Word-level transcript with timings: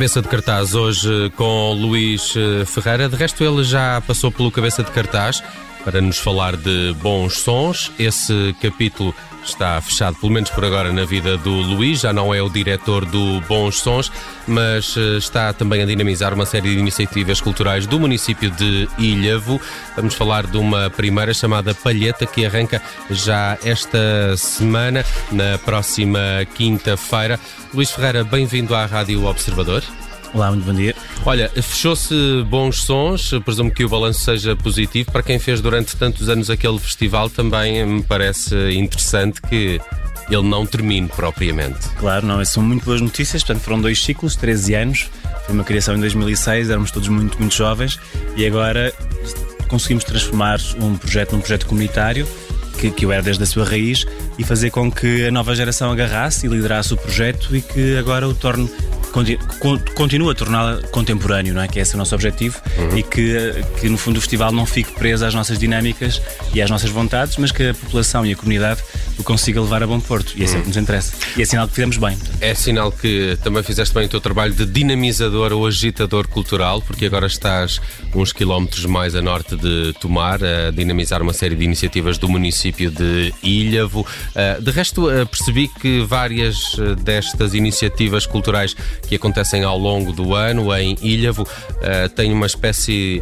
Cabeça 0.00 0.22
de 0.22 0.28
cartaz 0.28 0.74
hoje 0.74 1.30
com 1.36 1.74
Luís 1.74 2.34
eh, 2.34 2.64
Ferreira. 2.64 3.06
De 3.06 3.16
resto, 3.16 3.44
ele 3.44 3.62
já 3.62 4.00
passou 4.00 4.32
pelo 4.32 4.50
Cabeça 4.50 4.82
de 4.82 4.90
cartaz 4.90 5.42
para 5.84 6.00
nos 6.00 6.16
falar 6.16 6.56
de 6.56 6.96
bons 7.02 7.36
sons. 7.36 7.92
Esse 7.98 8.56
capítulo 8.62 9.14
está 9.44 9.80
fechado, 9.80 10.16
pelo 10.16 10.32
menos 10.32 10.50
por 10.50 10.64
agora, 10.64 10.92
na 10.92 11.04
vida 11.04 11.36
do 11.36 11.50
Luís. 11.50 12.00
Já 12.00 12.12
não 12.12 12.34
é 12.34 12.42
o 12.42 12.48
diretor 12.48 13.04
do 13.04 13.40
Bons 13.42 13.80
Sons, 13.80 14.10
mas 14.46 14.96
eh, 14.96 15.18
está 15.18 15.52
também 15.52 15.82
a 15.82 15.86
dinamizar 15.86 16.32
uma 16.34 16.46
série 16.46 16.74
de 16.74 16.78
iniciativas 16.78 17.40
culturais 17.40 17.86
do 17.86 17.98
município 17.98 18.50
de 18.50 18.88
Ilhavo. 18.98 19.60
Vamos 19.96 20.14
falar 20.14 20.46
de 20.46 20.56
uma 20.56 20.90
primeira 20.90 21.32
chamada 21.32 21.74
Palheta, 21.74 22.26
que 22.26 22.44
arranca 22.44 22.82
já 23.10 23.58
esta 23.64 24.36
semana, 24.36 25.04
na 25.30 25.58
próxima 25.58 26.20
quinta-feira. 26.54 27.38
Luís 27.72 27.90
Ferreira, 27.90 28.24
bem-vindo 28.24 28.74
à 28.74 28.86
Rádio 28.86 29.24
Observador. 29.24 29.82
Olá, 30.32 30.50
muito 30.50 30.64
bom 30.64 30.72
dia. 30.72 30.94
Olha, 31.26 31.48
fechou-se 31.48 32.14
bons 32.48 32.84
sons, 32.84 33.32
presumo 33.44 33.70
que 33.70 33.84
o 33.84 33.88
balanço 33.88 34.20
seja 34.20 34.54
positivo. 34.54 35.10
Para 35.10 35.22
quem 35.22 35.38
fez 35.38 35.60
durante 35.60 35.96
tantos 35.96 36.28
anos 36.28 36.48
aquele 36.48 36.78
festival, 36.78 37.28
também 37.28 37.84
me 37.84 38.02
parece 38.02 38.54
interessante 38.72 39.42
que 39.42 39.80
ele 40.30 40.48
não 40.48 40.64
termine 40.64 41.08
propriamente. 41.08 41.88
Claro, 41.98 42.26
não, 42.26 42.44
são 42.44 42.62
muito 42.62 42.84
boas 42.84 43.00
notícias. 43.00 43.42
Portanto, 43.42 43.64
foram 43.64 43.80
dois 43.80 44.02
ciclos, 44.02 44.36
13 44.36 44.74
anos. 44.74 45.10
Foi 45.44 45.54
uma 45.54 45.64
criação 45.64 45.96
em 45.96 46.00
2006, 46.00 46.70
éramos 46.70 46.92
todos 46.92 47.08
muito, 47.08 47.36
muito 47.38 47.54
jovens 47.54 47.98
e 48.36 48.46
agora 48.46 48.94
conseguimos 49.66 50.04
transformar 50.04 50.60
um 50.80 50.96
projeto 50.96 51.32
num 51.32 51.40
projeto 51.40 51.66
comunitário 51.66 52.26
que, 52.78 52.90
que 52.90 53.04
eu 53.04 53.12
era 53.12 53.22
desde 53.22 53.42
a 53.42 53.46
sua 53.46 53.64
raiz 53.64 54.06
e 54.38 54.44
fazer 54.44 54.70
com 54.70 54.90
que 54.90 55.26
a 55.26 55.30
nova 55.30 55.54
geração 55.54 55.92
agarrasse 55.92 56.46
e 56.46 56.48
liderasse 56.48 56.94
o 56.94 56.96
projeto 56.96 57.54
e 57.54 57.60
que 57.60 57.96
agora 57.96 58.26
o 58.26 58.34
torne 58.34 58.70
continua 59.94 60.32
a 60.32 60.34
torná-la 60.34 60.80
contemporâneo, 60.90 61.54
não 61.54 61.62
é? 61.62 61.68
Que 61.68 61.78
esse 61.78 61.92
é 61.92 61.94
o 61.96 61.98
nosso 61.98 62.14
objetivo 62.14 62.60
uhum. 62.78 62.98
e 62.98 63.02
que, 63.02 63.64
que, 63.80 63.88
no 63.88 63.98
fundo, 63.98 64.18
o 64.18 64.20
festival 64.20 64.52
não 64.52 64.66
fique 64.66 64.92
preso 64.92 65.24
às 65.24 65.34
nossas 65.34 65.58
dinâmicas 65.58 66.20
e 66.54 66.62
às 66.62 66.70
nossas 66.70 66.90
vontades, 66.90 67.36
mas 67.36 67.52
que 67.52 67.70
a 67.70 67.74
população 67.74 68.24
e 68.24 68.32
a 68.32 68.36
comunidade 68.36 68.80
o 69.18 69.24
consiga 69.24 69.60
levar 69.60 69.82
a 69.82 69.86
bom 69.86 70.00
porto. 70.00 70.32
E 70.36 70.42
é 70.42 70.44
isso 70.44 70.54
uhum. 70.54 70.62
que 70.62 70.68
nos 70.68 70.76
interessa. 70.76 71.14
E 71.36 71.42
é 71.42 71.44
sinal 71.44 71.68
que 71.68 71.74
fizemos 71.74 71.96
bem. 71.96 72.16
É 72.40 72.54
sinal 72.54 72.90
que 72.90 73.38
também 73.42 73.62
fizeste 73.62 73.94
bem 73.94 74.06
o 74.06 74.08
teu 74.08 74.20
trabalho 74.20 74.54
de 74.54 74.64
dinamizador 74.64 75.52
ou 75.52 75.66
agitador 75.66 76.28
cultural, 76.28 76.80
porque 76.82 77.06
agora 77.06 77.26
estás 77.26 77.80
uns 78.14 78.32
quilómetros 78.32 78.84
mais 78.86 79.14
a 79.14 79.22
norte 79.22 79.56
de 79.56 79.92
Tomar, 80.00 80.40
a 80.42 80.70
dinamizar 80.70 81.22
uma 81.22 81.32
série 81.32 81.54
de 81.54 81.64
iniciativas 81.64 82.18
do 82.18 82.28
município 82.28 82.90
de 82.90 83.32
Ilhavo. 83.42 84.06
Ah, 84.34 84.58
de 84.60 84.70
resto, 84.70 85.08
ah, 85.08 85.26
percebi 85.26 85.68
que 85.68 86.00
várias 86.02 86.56
ah, 86.78 86.94
destas 86.94 87.54
iniciativas 87.54 88.26
culturais 88.26 88.74
que 89.10 89.16
acontecem 89.16 89.64
ao 89.64 89.76
longo 89.76 90.12
do 90.12 90.36
ano 90.36 90.72
em 90.72 90.96
Ilhavo 91.02 91.44
têm 92.14 92.32
uma 92.32 92.46
espécie 92.46 93.20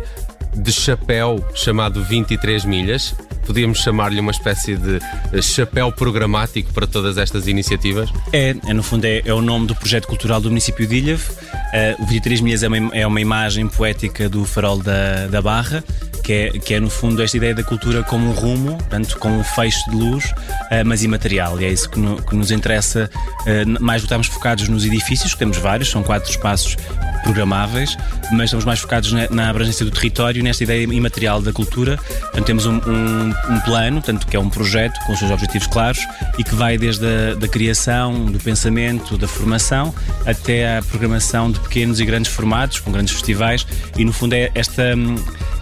de 0.55 0.71
chapéu 0.71 1.43
chamado 1.55 2.05
23 2.05 2.67
milhas. 2.67 3.15
podíamos 3.47 3.79
chamar-lhe 3.79 4.21
uma 4.21 4.31
espécie 4.31 4.77
de 4.77 5.01
chapéu 5.41 5.91
programático 5.91 6.71
para 6.75 6.87
todas 6.87 7.17
estas 7.17 7.49
iniciativas? 7.49 8.11
É, 8.35 8.55
é 8.67 8.75
no 8.75 8.83
fundo, 8.83 9.07
é, 9.07 9.23
é, 9.25 9.33
o 9.33 9.41
nome 9.41 9.67
do 9.67 9.75
projeto 9.75 10.07
cultural 10.07 10.39
do 10.43 10.51
município 10.51 10.87
de 10.87 10.97
Ilhavo. 10.97 11.33
Uh, 11.33 12.03
o 12.03 12.07
23 12.07 12.43
Milhas 12.43 12.63
é 12.63 12.69
uma, 12.69 12.95
é 12.95 13.07
uma 13.07 13.21
imagem 13.21 13.67
poética 13.67 14.29
do 14.29 14.45
farol 14.45 14.79
da, 14.79 15.27
da 15.29 15.41
Barra 15.41 15.83
que 16.29 16.33
é, 16.35 16.51
que 16.51 16.75
é 16.75 16.81
no 16.81 16.91
fundo 16.91 17.23
esta 17.23 17.39
ideia 17.39 17.55
da 17.55 17.63
cultura 17.63 18.03
como 18.03 18.29
um 18.29 18.33
rumo, 18.33 18.77
tanto 18.91 19.17
como 19.17 19.39
um 19.39 19.43
feixe 19.43 19.83
de 19.89 19.97
luz, 19.97 20.27
uh, 20.27 20.85
mas 20.85 21.03
imaterial. 21.03 21.59
E 21.59 21.65
é 21.65 21.71
isso 21.71 21.89
que, 21.89 21.99
no, 21.99 22.23
que 22.23 22.37
nos 22.37 22.51
interessa. 22.51 23.11
Uh, 23.47 23.83
mais 23.83 24.03
estamos 24.03 24.27
focados 24.27 24.69
nos 24.69 24.85
edifícios, 24.85 25.33
que 25.33 25.39
temos 25.39 25.57
vários, 25.57 25.89
são 25.89 26.03
quatro 26.03 26.31
espaços 26.31 26.77
programáveis, 27.23 27.97
mas 28.31 28.45
estamos 28.45 28.67
mais 28.67 28.79
focados 28.79 29.11
na, 29.11 29.27
na 29.31 29.49
abrangência 29.49 29.87
do 29.87 29.91
território, 29.91 30.43
nesta 30.43 30.65
ideia 30.65 30.85
imaterial 30.85 31.41
da 31.41 31.51
cultura. 31.51 31.97
Portanto, 31.97 32.45
temos 32.45 32.67
um, 32.67 32.77
um, 32.77 33.35
um, 33.49 33.61
plano, 33.61 34.03
tanto 34.03 34.27
que 34.27 34.37
é 34.37 34.41
um 34.41 34.51
projeto 34.51 35.01
com 35.07 35.15
os 35.15 35.19
seus 35.19 35.31
objetivos 35.31 35.67
claros 35.67 36.01
e 36.39 36.45
que 36.45 36.55
vai 36.55 36.77
desde 36.77 37.07
a 37.07 37.35
da 37.37 37.49
criação, 37.49 38.27
do 38.27 38.39
pensamento, 38.39 39.17
da 39.17 39.27
formação, 39.27 39.95
até 40.27 40.77
a 40.77 40.83
programação 40.83 41.51
de 41.51 41.59
pequenos 41.61 42.01
e 42.01 42.05
grandes 42.05 42.31
formatos, 42.31 42.81
com 42.81 42.93
grandes 42.93 43.15
festivais, 43.15 43.67
e 43.97 44.05
no 44.05 44.13
fundo 44.13 44.35
é 44.35 44.51
esta 44.55 44.95
hum, 44.95 45.17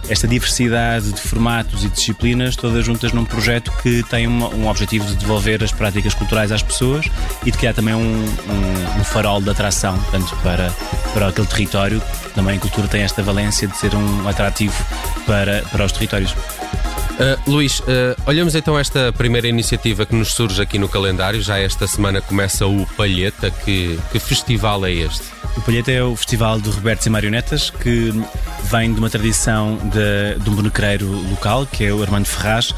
esta 0.09 0.27
diversidade 0.27 1.11
de 1.11 1.21
formatos 1.21 1.83
e 1.83 1.89
disciplinas 1.89 2.55
todas 2.55 2.85
juntas 2.85 3.11
num 3.11 3.25
projeto 3.25 3.71
que 3.81 4.03
tem 4.03 4.27
um, 4.27 4.43
um 4.55 4.67
objetivo 4.67 5.05
de 5.05 5.15
devolver 5.15 5.63
as 5.63 5.71
práticas 5.71 6.13
culturais 6.13 6.51
às 6.51 6.61
pessoas 6.61 7.05
e 7.45 7.51
de 7.51 7.57
criar 7.57 7.73
também 7.73 7.93
um, 7.93 7.99
um, 7.99 8.99
um 8.99 9.03
farol 9.03 9.41
de 9.41 9.49
atração, 9.49 9.97
tanto 10.11 10.35
para, 10.37 10.71
para 11.13 11.27
aquele 11.27 11.47
território, 11.47 12.01
também 12.33 12.57
a 12.57 12.59
cultura 12.59 12.87
tem 12.87 13.01
esta 13.01 13.21
valência 13.23 13.67
de 13.67 13.75
ser 13.77 13.95
um 13.95 14.27
atrativo 14.27 14.75
para, 15.25 15.63
para 15.71 15.85
os 15.85 15.91
territórios. 15.91 16.35
Uh, 17.17 17.51
Luís, 17.51 17.79
uh, 17.79 17.83
olhamos 18.27 18.53
então 18.53 18.77
esta 18.77 19.11
primeira 19.11 19.47
iniciativa 19.47 20.05
que 20.05 20.13
nos 20.13 20.33
surge 20.33 20.61
aqui 20.61 20.77
no 20.77 20.87
calendário. 20.87 21.41
Já 21.41 21.57
esta 21.57 21.87
semana 21.87 22.21
começa 22.21 22.67
o 22.67 22.85
Palheta. 22.95 23.49
Que, 23.49 23.99
que 24.11 24.19
festival 24.19 24.85
é 24.85 24.91
este? 24.91 25.36
O 25.57 25.61
Palheta 25.61 25.91
é 25.91 26.03
o 26.03 26.15
festival 26.15 26.61
de 26.61 26.69
Robertos 26.69 27.05
e 27.07 27.09
Marionetas 27.09 27.71
que 27.71 28.13
vem 28.65 28.93
de 28.93 28.99
uma 28.99 29.09
tradição 29.09 29.77
de, 29.77 30.43
de 30.43 30.49
um 30.49 30.55
bonecreiro 30.55 31.09
local, 31.29 31.65
que 31.65 31.85
é 31.85 31.93
o 31.93 32.01
Armando 32.01 32.25
Ferraz, 32.25 32.71
uh, 32.71 32.75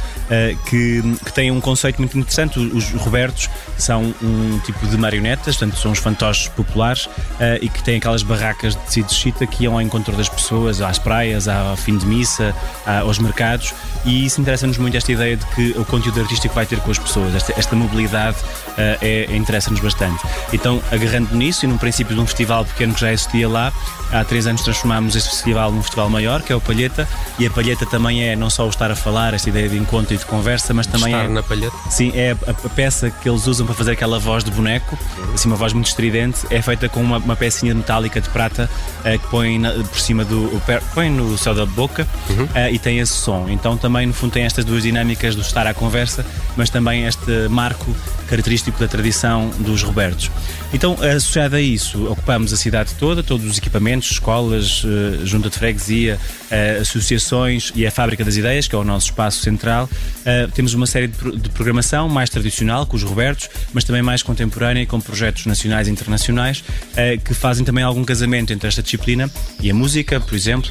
que, 0.69 1.01
que, 1.25 1.33
tem 1.33 1.51
um 1.51 1.59
conceito 1.59 1.97
muito 1.97 2.17
interessante. 2.17 2.59
Os 2.59 2.91
Robertos 2.91 3.49
são 3.77 4.13
um 4.21 4.59
tipo 4.59 4.87
de 4.87 4.97
marionetas, 4.97 5.57
portanto, 5.57 5.77
são 5.77 5.91
os 5.91 5.99
fantoches 5.99 6.47
populares 6.49 7.05
uh, 7.05 7.59
e 7.61 7.69
que 7.69 7.83
têm 7.83 7.97
aquelas 7.97 8.23
barracas 8.23 8.75
de 8.75 8.81
tecido 8.83 9.11
chita 9.11 9.47
que 9.47 9.63
iam 9.63 9.73
ao 9.73 9.81
encontro 9.81 10.15
das 10.15 10.29
pessoas, 10.29 10.81
às 10.81 10.99
praias, 10.99 11.47
ao 11.47 11.75
fim 11.75 11.97
de 11.97 12.05
missa, 12.05 12.55
aos 12.85 13.19
mercados. 13.19 13.73
E 14.05 14.25
isso 14.25 14.39
interessa-nos 14.39 14.77
muito, 14.77 14.95
esta 14.95 15.11
ideia 15.11 15.35
de 15.35 15.45
que 15.47 15.71
o 15.71 15.83
conteúdo 15.83 16.21
artístico 16.21 16.53
vai 16.53 16.65
ter 16.65 16.79
com 16.79 16.91
as 16.91 16.99
pessoas, 16.99 17.35
esta, 17.35 17.53
esta 17.57 17.75
mobilidade 17.75 18.37
uh, 18.37 18.97
é, 19.01 19.35
interessa-nos 19.35 19.79
bastante. 19.79 20.23
Então, 20.53 20.81
agarrando 20.91 21.35
nisso, 21.35 21.65
e 21.65 21.67
num 21.67 21.77
princípio 21.77 22.15
de 22.15 22.21
um 22.21 22.25
festival 22.25 22.63
pequeno 22.69 22.93
que 22.93 23.01
já 23.01 23.11
existia 23.11 23.47
lá, 23.47 23.71
há 24.11 24.23
três 24.23 24.47
anos 24.47 24.61
transformámos 24.61 25.15
esse 25.15 25.29
festival 25.29 25.71
num 25.71 25.81
festival 25.81 26.09
maior, 26.09 26.41
que 26.41 26.51
é 26.51 26.55
o 26.55 26.61
Palheta, 26.61 27.07
e 27.37 27.45
a 27.45 27.49
Palheta 27.49 27.85
também 27.85 28.23
é 28.23 28.35
não 28.35 28.49
só 28.49 28.65
o 28.65 28.69
estar 28.69 28.91
a 28.91 28.95
falar, 28.95 29.33
esta 29.33 29.49
ideia 29.49 29.69
de 29.69 29.77
encontro 29.77 30.13
e 30.13 30.17
de 30.17 30.25
conversa, 30.25 30.73
mas 30.73 30.87
também 30.87 31.13
estar 31.13 31.25
é. 31.25 31.27
na 31.27 31.43
Palheta? 31.43 31.75
Sim, 31.89 32.11
é 32.15 32.31
a, 32.31 32.51
a, 32.51 32.69
peça 32.69 33.09
que 33.09 33.29
eles 33.29 33.47
usam 33.47 33.65
para 33.65 33.75
fazer 33.75 33.91
aquela 33.91 34.19
voz 34.19 34.43
de 34.43 34.51
boneco, 34.51 34.97
assim, 35.33 35.47
uma 35.47 35.57
voz 35.57 35.73
muito 35.73 35.87
estridente, 35.87 36.45
é 36.49 36.61
feita 36.61 36.89
com 36.89 37.01
uma, 37.01 37.17
uma 37.17 37.35
pecinha 37.35 37.73
metálica 37.73 38.19
de 38.19 38.29
prata 38.29 38.69
uh, 38.99 39.19
que 39.19 39.27
põe 39.27 39.59
na, 39.59 39.71
por 39.71 39.99
cima 39.99 40.23
do. 40.23 40.61
põe 40.93 41.09
no 41.09 41.37
céu 41.37 41.53
da 41.53 41.65
boca 41.65 42.07
uhum. 42.29 42.45
uh, 42.45 42.71
e 42.71 42.79
tem 42.79 42.99
esse 42.99 43.13
som. 43.13 43.47
Então 43.49 43.77
também, 43.77 44.05
no 44.05 44.13
fundo, 44.13 44.31
tem 44.31 44.43
estas 44.43 44.65
duas 44.65 44.83
dinâmicas 44.83 45.35
do 45.35 45.41
estar 45.41 45.67
à 45.67 45.73
conversa, 45.73 46.25
mas 46.55 46.69
também 46.69 47.05
este 47.05 47.47
marco 47.49 47.95
característico 48.29 48.79
da 48.79 48.87
tradição 48.87 49.49
dos 49.59 49.81
Robertos. 49.81 50.29
Então, 50.71 50.93
associado 51.01 51.55
a 51.55 51.61
isso, 51.61 52.05
ocupamos 52.05 52.53
a 52.53 52.57
cidade 52.57 52.93
toda, 52.95 53.23
todos 53.23 53.45
os 53.49 53.57
equipamentos, 53.57 54.11
escolas, 54.11 54.83
uh, 54.83 55.25
junta 55.25 55.49
de 55.49 55.57
freguesia, 55.57 56.19
uh, 56.19 56.81
associações 56.81 57.71
e 57.75 57.87
a 57.87 57.91
Fábrica 57.91 58.23
das 58.23 58.37
Ideias, 58.37 58.67
que 58.67 58.75
é 58.75 58.77
o 58.77 58.83
nosso 58.83 59.07
espaço 59.07 59.41
central. 59.41 59.89
Uh, 60.21 60.51
temos 60.51 60.75
uma 60.75 60.85
série 60.85 61.07
de, 61.07 61.17
pro 61.17 61.35
de, 61.35 61.49
programação 61.49 62.07
mais 62.07 62.29
tradicional 62.29 62.85
com 62.85 62.95
os 62.95 63.03
Robertos, 63.03 63.49
mas 63.73 63.83
também 63.83 64.01
mais 64.01 64.21
contemporânea 64.21 64.85
com 64.85 65.01
projetos 65.01 65.45
nacionais 65.45 65.87
e 65.87 65.91
internacionais 65.91 66.63
que 67.23 67.33
fazem 67.33 67.65
também 67.65 67.83
algum 67.83 68.03
casamento 68.03 68.53
entre 68.53 68.67
esta 68.67 68.83
disciplina 68.83 69.29
e 69.61 69.69
a 69.69 69.73
música, 69.73 70.19
por 70.19 70.35
exemplo. 70.35 70.69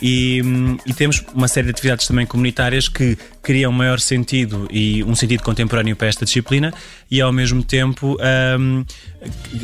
E, 0.00 0.42
um, 0.44 0.76
e 0.86 0.92
temos 0.92 1.22
uma 1.34 1.48
série 1.48 1.66
de 1.66 1.70
atividades 1.70 2.06
também 2.06 2.26
comunitárias 2.26 2.88
que 2.88 3.16
criam 3.44 3.70
um 3.70 3.74
maior 3.74 4.00
sentido 4.00 4.66
e 4.70 5.04
um 5.04 5.14
sentido 5.14 5.42
contemporâneo 5.42 5.94
para 5.94 6.08
esta 6.08 6.24
disciplina 6.24 6.72
e 7.10 7.20
ao 7.20 7.30
mesmo 7.30 7.62
tempo 7.62 8.16
um, 8.58 8.80
uh, 8.80 8.86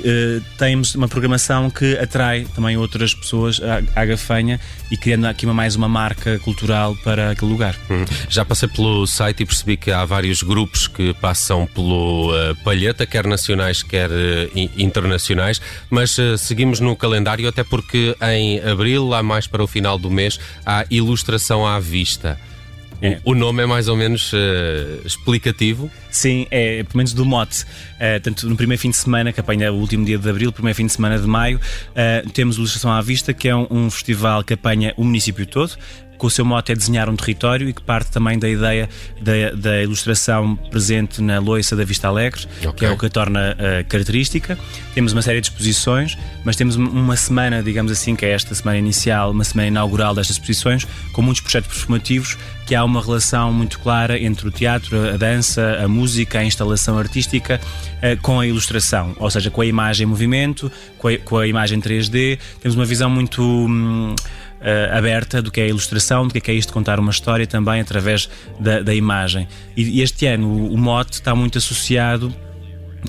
eh, 0.05 0.41
temos 0.59 0.95
uma 0.95 1.09
programação 1.09 1.71
que 1.71 1.97
atrai 1.99 2.47
também 2.55 2.77
outras 2.77 3.15
pessoas 3.15 3.61
à, 3.97 4.05
Gafanha 4.05 4.61
e 4.91 4.97
criando 4.97 5.25
aqui 5.25 5.47
uma, 5.47 5.55
mais 5.55 5.77
uma 5.77 5.89
marca 5.89 6.39
cultural 6.41 6.95
para 6.97 7.31
aquele 7.31 7.51
lugar. 7.51 7.75
Hum. 7.91 8.05
Já 8.29 8.45
passei 8.45 8.69
pelo 8.69 9.07
site 9.07 9.43
e 9.43 9.47
percebi 9.47 9.77
que 9.79 9.91
há 9.91 10.05
vários 10.05 10.43
grupos 10.43 10.87
que 10.87 11.15
passam 11.15 11.67
pelo 11.67 12.31
uh, 12.33 12.55
Palheta, 12.63 13.07
quer 13.07 13.27
nacionais, 13.27 13.83
quer 13.83 14.11
uh, 14.11 14.71
internacionais, 14.77 15.61
mas 15.89 16.17
seguimos 16.39 16.81
no 16.81 16.95
calendário 16.95 17.49
até 17.49 17.65
porque 17.65 18.15
em 18.21 18.61
abril, 18.61 19.09
lá 19.09 19.23
mais 19.23 19.47
para 19.47 19.65
o 19.65 19.67
final 19.67 19.99
do 19.99 20.11
mês, 20.11 20.39
há 20.67 20.85
ilustração 20.91 21.67
à 21.67 21.81
vista. 21.81 22.39
É. 23.03 23.19
O 23.25 23.35
nome 23.35 23.63
é 23.63 23.67
mais 23.67 23.89
ou 23.89 23.97
menos 23.97 24.33
uh, 24.33 24.37
explicativo? 25.05 25.91
Sim, 26.11 26.47
é 26.51 26.83
pelo 26.83 26.99
menos 26.99 27.15
do 27.15 27.25
mote. 27.25 27.63
Uh, 27.63 28.21
tanto 28.23 28.49
no 28.49 28.57
primeiro 28.57 28.81
fim 28.81 28.91
de 28.91 28.97
semana, 28.97 29.33
que 29.33 29.41
apanha 29.41 29.73
o 29.73 29.77
último 29.77 30.05
dia 30.05 30.19
de 30.19 30.29
abril, 30.29 30.53
primeiro 30.53 30.77
fim 30.77 30.87
de 30.87 30.93
semana 30.93 31.19
de 31.19 31.27
maio, 31.27 31.59
uh, 31.59 32.31
temos 32.31 32.59
o 32.59 32.61
Ilustração 32.61 32.93
à 32.93 33.01
Vista, 33.01 33.33
que 33.33 33.49
é 33.49 33.57
um, 33.57 33.67
um 33.71 33.91
festival 33.91 34.45
que 34.45 34.53
apanha 34.53 34.93
o 34.97 35.05
município 35.05 35.47
todo 35.47 35.77
que 36.21 36.27
o 36.27 36.31
seu 36.31 36.45
mote 36.45 36.71
é 36.71 36.75
desenhar 36.75 37.09
um 37.09 37.17
território 37.17 37.67
e 37.67 37.73
que 37.73 37.81
parte 37.81 38.11
também 38.11 38.39
da 38.39 38.49
ideia 38.49 38.89
da, 39.21 39.33
da 39.57 39.83
ilustração 39.83 40.55
presente 40.55 41.23
na 41.23 41.39
loiça 41.39 41.75
da 41.75 41.83
Vista 41.83 42.09
Alegre, 42.09 42.47
okay. 42.59 42.73
que 42.73 42.85
é 42.85 42.91
o 42.91 42.99
que 42.99 43.07
a 43.07 43.11
torna 43.11 43.57
uh, 43.57 43.89
característica. 43.89 44.59
Temos 44.95 45.15
uma 45.15 45.23
série 45.23 45.41
de 45.41 45.49
exposições, 45.49 46.19
mas 46.45 46.57
temos 46.57 46.77
uma 46.77 47.17
semana, 47.17 47.63
digamos 47.63 47.91
assim, 47.91 48.15
que 48.15 48.27
é 48.27 48.31
esta 48.33 48.55
semana 48.55 48.77
inicial, 48.77 49.31
uma 49.31 49.45
semana 49.45 49.69
inaugural 49.69 50.15
destas 50.15 50.37
exposições, 50.37 50.87
com 51.13 51.23
muitos 51.23 51.41
projetos 51.41 51.69
performativos, 51.69 52.37
que 52.67 52.75
há 52.75 52.85
uma 52.85 53.03
relação 53.03 53.51
muito 53.53 53.79
clara 53.79 54.21
entre 54.21 54.47
o 54.47 54.51
teatro, 54.51 55.09
a 55.09 55.17
dança, 55.17 55.79
a 55.83 55.89
música, 55.89 56.41
a 56.41 56.45
instalação 56.45 56.99
artística 56.99 57.59
uh, 57.97 58.21
com 58.21 58.39
a 58.39 58.47
ilustração, 58.47 59.17
ou 59.19 59.31
seja, 59.31 59.51
com 59.51 59.63
a 59.63 59.67
imagem 59.67 60.05
em 60.05 60.11
movimento, 60.11 60.71
com 60.99 61.09
a, 61.09 61.17
com 61.17 61.39
a 61.39 61.47
imagem 61.47 61.81
3D. 61.81 62.39
Temos 62.61 62.77
uma 62.77 62.85
visão 62.85 63.09
muito. 63.09 63.43
Hum, 63.43 64.15
uh, 64.61 64.97
aberta 64.97 65.43
do 65.43 65.51
que 65.51 65.61
é 65.61 65.65
a 65.65 65.69
ilustração, 65.69 66.27
do 66.27 66.33
que 66.33 66.51
é, 66.51 66.55
é 66.55 66.57
isto 66.57 66.73
contar 66.73 66.99
uma 67.01 67.11
história 67.11 67.47
também 67.47 67.81
através 67.81 68.29
da, 68.59 68.81
da 68.81 68.95
imagem. 68.95 69.49
E, 69.77 70.01
este 70.01 70.27
ano 70.27 70.49
o, 70.49 70.75
o 70.75 70.79
mote 70.79 71.15
está 71.15 71.35
muito 71.35 71.59
associado 71.59 72.35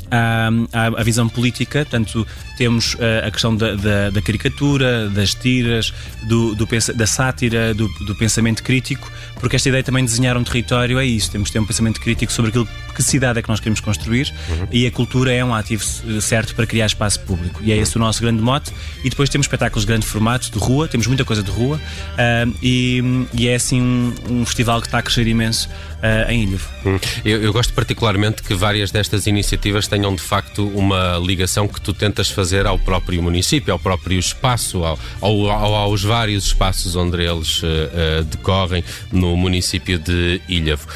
à, 0.09 0.49
à, 0.97 1.03
visão 1.03 1.27
política, 1.27 1.85
tanto 1.85 2.25
temos 2.61 2.93
uh, 2.93 3.25
a 3.25 3.31
questão 3.31 3.55
da, 3.55 3.73
da, 3.73 4.11
da, 4.11 4.21
caricatura, 4.21 5.09
das 5.09 5.33
tiras, 5.33 5.91
do, 6.21 6.53
do 6.53 6.67
da 6.93 7.07
sátira, 7.07 7.73
do, 7.73 7.87
do, 8.05 8.13
pensamento 8.13 8.61
crítico, 8.61 9.11
porque 9.39 9.55
esta 9.55 9.67
ideia 9.67 9.83
também 9.83 10.05
de 10.05 10.11
desenhar 10.11 10.37
um 10.37 10.43
território 10.43 10.99
é 10.99 11.05
isso, 11.05 11.31
temos 11.31 11.47
de 11.47 11.53
ter 11.53 11.59
um 11.59 11.65
pensamento 11.65 11.99
crítico 11.99 12.31
sobre 12.31 12.49
aquilo 12.49 12.67
que 12.91 13.01
cidade 13.01 13.39
é 13.39 13.41
que 13.41 13.49
nós 13.49 13.59
queremos 13.59 13.79
construir 13.79 14.31
uhum. 14.49 14.67
e 14.71 14.85
a 14.85 14.91
cultura 14.91 15.33
é 15.33 15.43
um 15.43 15.53
ativo 15.53 15.83
certo 16.21 16.53
para 16.53 16.67
criar 16.67 16.85
espaço 16.85 17.19
público. 17.21 17.59
E 17.63 17.71
é 17.71 17.77
esse 17.77 17.95
o 17.95 17.99
nosso 17.99 18.21
grande 18.21 18.41
mote. 18.41 18.71
E 19.03 19.09
depois 19.09 19.29
temos 19.29 19.45
espetáculos 19.45 19.83
de 19.83 19.87
grande 19.87 20.05
formato, 20.05 20.51
de 20.51 20.59
rua, 20.59 20.87
temos 20.87 21.07
muita 21.07 21.25
coisa 21.25 21.41
de 21.41 21.49
rua 21.49 21.77
uh, 21.77 22.57
e, 22.61 23.01
e, 23.33 23.47
é 23.47 23.55
assim 23.55 23.81
um, 23.81 24.13
um, 24.29 24.45
festival 24.45 24.81
que 24.81 24.87
está 24.87 24.99
a 24.99 25.01
crescer 25.01 25.25
imenso 25.25 25.67
uh, 25.67 26.29
em 26.29 26.43
Ilha. 26.43 26.59
Uhum. 26.85 26.99
Eu, 27.25 27.41
eu 27.41 27.53
gosto 27.53 27.73
particularmente 27.73 28.43
que 28.43 28.53
várias 28.53 28.91
destas 28.91 29.25
iniciativas 29.25 29.87
tenham 29.87 30.13
de 30.15 30.21
facto 30.21 30.67
uma 30.67 31.17
ligação 31.17 31.67
que 31.67 31.81
tu 31.81 31.93
tentas 31.93 32.29
fazer 32.29 32.50
ao 32.65 32.77
próprio 32.79 33.21
município, 33.21 33.73
ao 33.73 33.79
próprio 33.79 34.19
espaço, 34.19 34.83
ao, 34.83 34.97
ao, 35.21 35.75
aos 35.75 36.03
vários 36.03 36.45
espaços 36.45 36.95
onde 36.95 37.21
eles 37.23 37.61
uh, 37.63 38.23
decorrem 38.25 38.83
no 39.11 39.35
município 39.35 39.97
de 39.97 40.41
Ilhavo. 40.47 40.87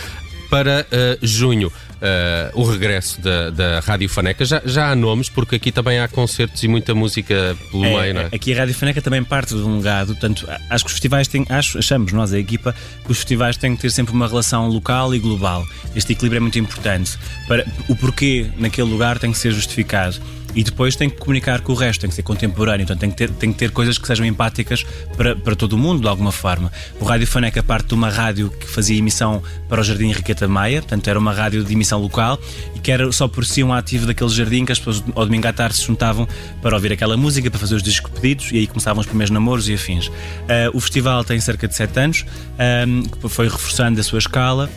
Para 0.50 0.86
junho, 1.22 1.72
uh, 1.96 2.60
o 2.60 2.64
regresso 2.64 3.20
da, 3.22 3.50
da 3.50 3.80
Rádio 3.80 4.10
Faneca. 4.10 4.46
Já, 4.46 4.62
já 4.66 4.92
há 4.92 4.96
nomes, 4.96 5.30
porque 5.30 5.56
aqui 5.56 5.72
também 5.72 6.00
há 6.00 6.08
concertos 6.08 6.64
e 6.64 6.68
muita 6.68 6.94
música 6.94 7.56
pelo 7.72 7.86
é, 7.86 8.02
meio, 8.02 8.14
não 8.14 8.22
é? 8.22 8.26
Aqui 8.34 8.54
a 8.54 8.58
Rádio 8.58 8.76
Faneca 8.76 9.02
também 9.02 9.24
parte 9.24 9.56
de 9.56 9.62
um 9.62 9.78
legado, 9.78 10.08
portanto, 10.08 10.48
acho 10.70 10.84
que 10.84 10.88
os 10.88 10.94
festivais 10.94 11.28
têm, 11.28 11.46
acho, 11.50 11.78
achamos 11.78 12.12
nós, 12.12 12.34
a 12.34 12.40
equipa, 12.40 12.76
que 13.04 13.12
os 13.12 13.18
festivais 13.18 13.58
têm 13.58 13.76
que 13.76 13.82
ter 13.82 13.92
sempre 13.92 14.14
uma 14.14 14.28
relação 14.28 14.68
local 14.68 15.14
e 15.14 15.20
global. 15.20 15.66
Este 15.96 16.14
equilíbrio 16.14 16.38
é 16.38 16.42
muito 16.42 16.60
importante. 16.60 17.18
Para, 17.48 17.66
o 17.88 17.96
porquê 17.96 18.48
naquele 18.58 18.90
lugar 18.90 19.20
tem 19.20 19.32
que 19.32 19.38
ser 19.38 19.52
justificado. 19.52 20.20
E 20.56 20.64
depois 20.64 20.96
tem 20.96 21.10
que 21.10 21.18
comunicar 21.18 21.62
com 21.62 21.74
o 21.74 21.76
resto, 21.76 22.02
tem 22.02 22.10
que 22.10 22.16
ser 22.16 22.24
contemporâneo, 22.24 22.88
portanto 22.88 23.02
tem 23.02 23.10
que 23.12 23.18
ter, 23.18 23.30
tem 23.32 23.52
que 23.52 23.60
ter 23.60 23.72
coisas 23.72 23.98
que 23.98 24.08
sejam 24.08 24.26
empáticas 24.26 24.86
para, 25.16 25.36
para 25.36 25.56
todo 25.56 25.74
o 25.74 25.78
mundo, 25.78 26.02
de 26.02 26.08
alguma 26.08 26.32
forma. 26.32 26.72
O 27.00 27.06
Rádio 27.06 27.28
Faneca 27.28 27.62
parte 27.62 27.90
de 27.90 27.94
uma 27.94 28.10
rádio 28.10 28.50
que 28.50 28.68
fazia 28.68 28.98
emissão 28.98 29.44
para 29.68 29.82
o 29.82 29.84
Jardim 29.84 30.06
Henriqueta 30.06 30.48
Maia, 30.48 30.82
portanto 30.82 31.08
era 31.08 31.20
uma 31.20 31.34
rádio 31.34 31.64
de 31.64 31.74
emissão 31.74 32.02
local 32.02 32.40
e 32.74 32.80
que 32.80 32.92
era 32.92 33.12
só 33.12 33.28
por 33.28 33.46
si 33.46 33.64
um 33.64 33.74
ativo 33.74 34.06
daquele 34.06 34.30
jardim 34.30 34.66
que 34.66 34.72
as 34.72 34.80
pessoas 34.80 35.04
ao 35.14 35.26
domingo 35.26 35.48
à 35.48 35.54
tarde 35.54 35.76
se 35.76 35.84
juntavam 35.84 36.28
para 36.62 36.76
ouvir 36.76 36.94
aquela 36.94 37.18
música, 37.18 37.50
para 37.52 37.60
fazer 37.60 37.76
os 37.76 37.84
discos 37.84 38.12
pedidos 38.12 38.52
e 38.52 38.58
aí 38.58 38.68
começavam 38.68 39.02
os 39.02 39.08
primeiros 39.08 39.32
namoros 39.32 39.68
e 39.68 39.74
afins. 39.74 40.08
Uh, 40.08 40.14
o 40.74 40.80
festival 40.80 41.24
tem 41.24 41.40
cerca 41.40 41.68
de 41.68 41.76
7 41.76 42.00
anos, 42.00 42.26
um, 42.88 43.30
foi 43.30 43.48
reforçando 43.50 44.00
a 44.00 44.04
sua 44.04 44.20
escala 44.20 44.70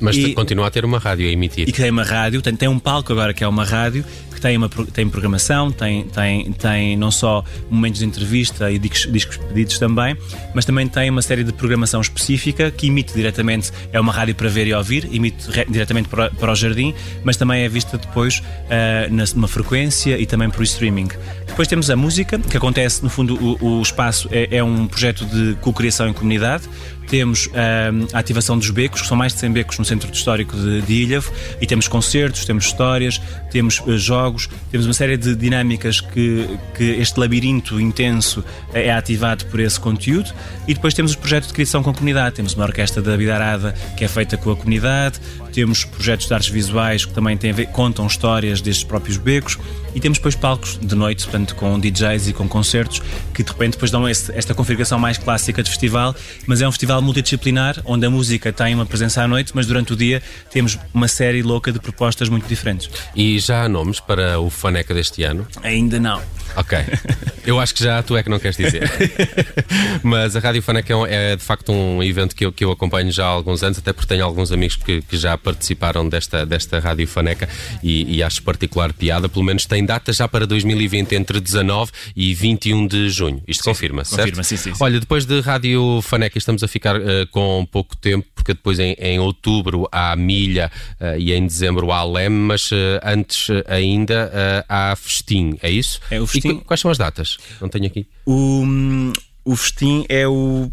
mas 0.00 0.16
e, 0.16 0.34
continua 0.34 0.66
a 0.66 0.70
ter 0.70 0.84
uma 0.84 0.98
rádio 0.98 1.26
a 1.26 1.30
emitir. 1.30 1.68
E 1.68 1.72
que 1.72 1.80
tem 1.80 1.90
uma 1.90 2.02
rádio, 2.02 2.42
tem, 2.42 2.54
tem 2.54 2.68
um 2.68 2.78
palco 2.78 3.12
agora 3.12 3.32
que 3.32 3.42
é 3.42 3.48
uma 3.48 3.64
rádio, 3.64 4.04
que 4.36 4.42
tem, 4.42 4.56
uma, 4.56 4.68
tem 4.68 5.08
programação, 5.08 5.70
tem, 5.70 6.04
tem, 6.04 6.52
tem 6.52 6.96
não 6.96 7.10
só 7.10 7.42
momentos 7.70 8.00
de 8.00 8.06
entrevista 8.06 8.70
e 8.70 8.78
discos, 8.78 9.10
discos 9.10 9.38
pedidos 9.38 9.78
também, 9.78 10.14
mas 10.54 10.66
também 10.66 10.86
tem 10.86 11.08
uma 11.08 11.22
série 11.22 11.42
de 11.42 11.52
programação 11.52 12.02
específica 12.02 12.70
que 12.70 12.86
emite 12.86 13.14
diretamente, 13.14 13.72
é 13.92 13.98
uma 13.98 14.12
rádio 14.12 14.34
para 14.34 14.48
ver 14.50 14.66
e 14.66 14.74
ouvir, 14.74 15.08
emite 15.10 15.50
re, 15.50 15.64
diretamente 15.64 16.08
para, 16.08 16.30
para, 16.30 16.52
o 16.52 16.54
jardim, 16.54 16.94
mas 17.24 17.38
também 17.38 17.62
é 17.62 17.68
vista 17.68 17.96
depois 17.96 18.40
uh, 18.40 19.12
na, 19.12 19.24
numa 19.34 19.48
frequência 19.48 20.18
e 20.18 20.26
também 20.26 20.50
por 20.50 20.62
streaming. 20.62 21.08
Depois 21.46 21.66
temos 21.66 21.88
a 21.88 21.96
música, 21.96 22.38
que 22.38 22.56
acontece, 22.58 23.02
no 23.02 23.08
fundo, 23.08 23.34
o, 23.42 23.78
o 23.78 23.82
espaço 23.82 24.28
é, 24.30 24.58
é 24.58 24.62
um 24.62 24.86
projeto 24.86 25.24
de 25.24 25.54
co-criação 25.62 26.08
em 26.08 26.12
comunidade, 26.12 26.68
temos 27.06 27.48
um, 27.48 28.06
a 28.12 28.18
ativação 28.18 28.58
dos 28.58 28.70
becos, 28.70 29.02
que 29.02 29.08
são 29.08 29.16
mais 29.16 29.32
de 29.32 29.40
100 29.40 29.52
becos 29.52 29.78
no 29.78 29.84
Centro 29.84 30.12
Histórico 30.12 30.56
de, 30.56 30.82
de 30.82 30.92
Ilhavo, 30.92 31.32
e 31.60 31.66
temos 31.66 31.88
concertos, 31.88 32.44
temos 32.44 32.66
histórias, 32.66 33.20
temos 33.50 33.80
uh, 33.80 33.96
jogos, 33.96 34.25
temos 34.70 34.86
uma 34.86 34.94
série 34.94 35.16
de 35.16 35.34
dinâmicas 35.34 36.00
que, 36.00 36.48
que 36.74 36.84
este 36.84 37.18
labirinto 37.18 37.80
intenso 37.80 38.44
é 38.72 38.90
ativado 38.90 39.44
por 39.46 39.60
esse 39.60 39.78
conteúdo, 39.78 40.32
e 40.66 40.74
depois 40.74 40.94
temos 40.94 41.12
os 41.12 41.16
projetos 41.16 41.48
de 41.48 41.54
criação 41.54 41.82
com 41.82 41.90
a 41.90 41.94
comunidade, 41.94 42.36
temos 42.36 42.54
uma 42.54 42.64
orquestra 42.64 43.02
da 43.02 43.16
Vida 43.16 43.34
Arada 43.34 43.72
que 43.96 44.04
é 44.04 44.08
feita 44.08 44.36
com 44.36 44.50
a 44.50 44.56
comunidade, 44.56 45.20
temos 45.52 45.84
projetos 45.84 46.26
de 46.26 46.34
artes 46.34 46.48
visuais 46.48 47.04
que 47.04 47.12
também 47.12 47.36
têm 47.36 47.54
contam 47.66 48.06
histórias 48.06 48.60
destes 48.60 48.84
próprios 48.84 49.16
becos, 49.16 49.58
e 49.96 50.00
temos 50.00 50.18
depois 50.18 50.34
palcos 50.34 50.78
de 50.78 50.94
noite, 50.94 51.24
portanto, 51.24 51.54
com 51.54 51.80
DJs 51.80 52.28
e 52.28 52.32
com 52.34 52.46
concertos, 52.46 53.00
que 53.32 53.42
de 53.42 53.50
repente 53.50 53.72
depois 53.72 53.90
dão 53.90 54.06
esse, 54.06 54.30
esta 54.32 54.54
configuração 54.54 54.98
mais 54.98 55.16
clássica 55.16 55.62
de 55.62 55.70
festival, 55.70 56.14
mas 56.46 56.60
é 56.60 56.68
um 56.68 56.70
festival 56.70 57.00
multidisciplinar, 57.00 57.80
onde 57.82 58.04
a 58.04 58.10
música 58.10 58.52
tem 58.52 58.74
uma 58.74 58.84
presença 58.84 59.22
à 59.22 59.26
noite, 59.26 59.52
mas 59.54 59.66
durante 59.66 59.94
o 59.94 59.96
dia 59.96 60.22
temos 60.52 60.78
uma 60.92 61.08
série 61.08 61.42
louca 61.42 61.72
de 61.72 61.80
propostas 61.80 62.28
muito 62.28 62.46
diferentes. 62.46 62.90
E 63.16 63.38
já 63.38 63.64
há 63.64 63.68
nomes 63.70 63.98
para 63.98 64.38
o 64.38 64.50
Faneca 64.50 64.92
deste 64.92 65.22
ano? 65.22 65.48
Ainda 65.62 65.98
não. 65.98 66.20
Ok. 66.54 66.78
Eu 67.46 67.60
acho 67.60 67.74
que 67.74 67.82
já 67.82 68.02
tu 68.02 68.16
é 68.16 68.22
que 68.22 68.28
não 68.28 68.38
queres 68.38 68.56
dizer. 68.56 68.90
Mas 70.02 70.36
a 70.36 70.40
Rádio 70.40 70.62
Faneca 70.62 70.92
é, 71.08 71.32
é, 71.32 71.36
de 71.36 71.42
facto 71.42 71.72
um 71.72 72.02
evento 72.02 72.34
que 72.34 72.44
eu, 72.44 72.52
que 72.52 72.64
eu 72.64 72.70
acompanho 72.70 73.10
já 73.10 73.24
há 73.24 73.28
alguns 73.28 73.62
anos, 73.62 73.78
até 73.78 73.92
porque 73.92 74.08
tenho 74.08 74.24
alguns 74.24 74.52
amigos 74.52 74.76
que, 74.76 75.00
que 75.02 75.16
já 75.16 75.36
participaram 75.38 76.08
desta, 76.08 76.44
desta 76.44 76.78
Rádio 76.78 77.06
Faneca 77.06 77.48
e, 77.82 78.16
e 78.16 78.22
acho 78.22 78.42
particular 78.42 78.92
piada. 78.92 79.28
Pelo 79.28 79.44
menos 79.44 79.64
tem 79.64 79.84
data 79.86 80.12
já 80.12 80.28
para 80.28 80.46
2020, 80.46 81.14
entre 81.14 81.40
19 81.40 81.92
e 82.14 82.34
21 82.34 82.86
de 82.86 83.08
junho. 83.08 83.42
Isto 83.46 83.64
confirma, 83.64 84.04
certo? 84.04 84.20
Confirma, 84.20 84.42
sim, 84.42 84.56
sim, 84.56 84.74
sim. 84.74 84.78
Olha, 84.84 85.00
depois 85.00 85.24
de 85.24 85.40
Rádio 85.40 86.00
Faneca 86.02 86.36
estamos 86.36 86.62
a 86.62 86.68
ficar 86.68 86.96
uh, 86.96 87.26
com 87.30 87.66
pouco 87.70 87.96
tempo, 87.96 88.26
porque 88.34 88.52
depois 88.52 88.78
em, 88.78 88.92
em 88.98 89.18
outubro 89.18 89.88
há 89.90 90.14
Milha 90.16 90.70
uh, 91.00 91.18
e 91.18 91.32
em 91.32 91.46
dezembro 91.46 91.90
há 91.92 92.04
Leme, 92.04 92.36
mas 92.36 92.70
uh, 92.72 93.00
antes 93.02 93.48
ainda 93.66 94.64
há 94.68 94.94
Festim, 94.96 95.58
é 95.62 95.70
isso? 95.70 96.00
É 96.10 96.20
o 96.20 96.26
Festim. 96.26 96.48
E 96.48 96.60
quais 96.60 96.80
são 96.80 96.90
as 96.90 96.98
datas? 96.98 97.38
Não 97.60 97.68
tenho 97.68 97.86
aqui. 97.86 98.06
O, 98.26 98.64
o 99.46 99.54
festim 99.54 100.04
é 100.08 100.26
o 100.26 100.68